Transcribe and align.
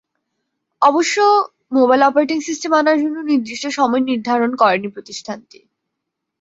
অবশ্য, 0.81 1.15
mobile 1.71 2.01
operating 2.03 2.37
system 2.41 2.71
আনার 2.73 2.97
জন্য 2.99 3.17
নির্দিষ্ট 3.21 3.65
সময় 3.69 4.03
নির্ধারণ 4.09 4.51
করেনি 4.55 4.87
প্রতিষ্ঠানটি। 4.87 5.59